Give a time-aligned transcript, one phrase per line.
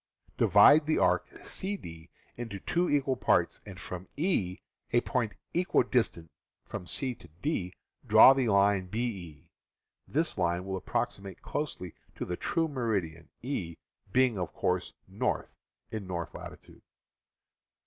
[0.35, 4.57] Divide the arc CD into two equal parts, and from E,
[4.91, 6.31] a point equidistant
[6.65, 7.75] from C to D,
[8.07, 9.51] draw the line BE.
[10.07, 13.75] This line will approximate closely to the true meridian, E
[14.11, 15.53] being, of course, north,
[15.91, 16.81] in north latitude.